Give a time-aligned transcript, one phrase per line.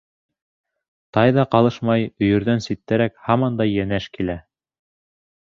[1.17, 4.41] Тай ҙа ҡалышмай, өйөрҙән ситтәрәк һаман да йәнәш килә.